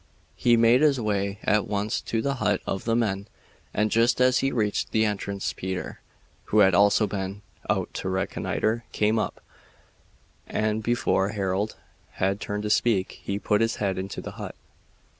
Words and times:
He 0.35 0.57
made 0.57 0.81
his 0.81 0.99
way 0.99 1.37
at 1.43 1.67
once 1.67 2.01
to 2.01 2.23
the 2.23 2.37
hut 2.41 2.61
of 2.65 2.85
the 2.85 2.95
men, 2.95 3.27
and 3.71 3.91
just 3.91 4.19
as 4.19 4.39
he 4.39 4.51
reached 4.51 4.89
the 4.89 5.05
entrance 5.05 5.53
Peter 5.53 6.01
(who 6.45 6.61
had 6.61 6.73
also 6.73 7.05
been 7.05 7.43
out 7.69 7.93
to 7.93 8.09
reconnoiter) 8.09 8.83
came 8.93 9.19
up, 9.19 9.41
and 10.47 10.81
before 10.81 11.29
Harold 11.29 11.75
had 12.13 12.41
turned 12.41 12.63
to 12.63 12.69
speak 12.71 13.19
he 13.23 13.37
put 13.37 13.61
his 13.61 13.75
head 13.75 13.99
into 13.99 14.21
the 14.21 14.31
hut. 14.41 14.55